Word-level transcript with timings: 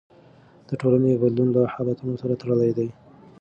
د 0.69 0.69
ټولنې 0.81 1.19
بدلون 1.21 1.49
له 1.55 1.61
حالتونو 1.73 2.13
سره 2.21 2.39
تړلی 2.41 2.71
دی. 2.77 2.89